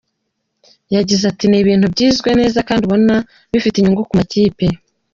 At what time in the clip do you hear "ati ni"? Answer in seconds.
1.31-1.57